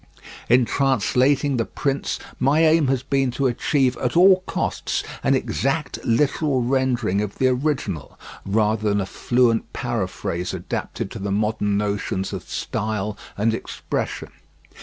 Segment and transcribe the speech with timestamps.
[0.49, 6.03] In translating The Prince my aim has been to achieve at all costs an exact
[6.03, 12.33] literal rendering of the original, rather than a fluent paraphrase adapted to the modern notions
[12.33, 14.31] of style and expression.